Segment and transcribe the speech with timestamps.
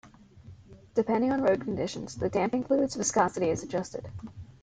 [0.95, 4.09] Depending on road conditions, the damping fluid's viscosity is adjusted.